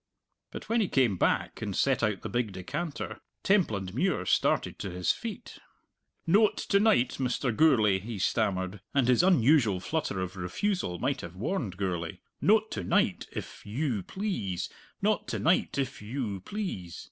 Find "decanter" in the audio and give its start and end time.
2.53-3.19